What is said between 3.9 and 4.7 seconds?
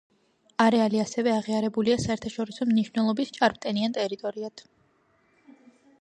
ტერიტორიად.